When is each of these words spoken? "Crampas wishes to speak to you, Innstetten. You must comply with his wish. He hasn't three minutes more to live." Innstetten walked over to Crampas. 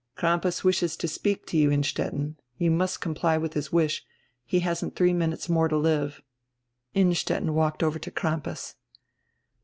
"Crampas 0.15 0.63
wishes 0.63 0.97
to 0.97 1.07
speak 1.07 1.45
to 1.45 1.57
you, 1.57 1.69
Innstetten. 1.69 2.37
You 2.57 2.71
must 2.71 3.01
comply 3.01 3.37
with 3.37 3.53
his 3.53 3.71
wish. 3.71 4.03
He 4.47 4.61
hasn't 4.61 4.95
three 4.95 5.13
minutes 5.13 5.47
more 5.47 5.67
to 5.67 5.77
live." 5.77 6.23
Innstetten 6.95 7.53
walked 7.53 7.83
over 7.83 7.99
to 7.99 8.09
Crampas. 8.09 8.73